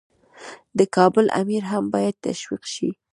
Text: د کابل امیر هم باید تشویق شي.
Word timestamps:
د 0.77 0.79
کابل 0.95 1.25
امیر 1.41 1.63
هم 1.71 1.83
باید 1.93 2.15
تشویق 2.25 2.63
شي. 2.73 2.89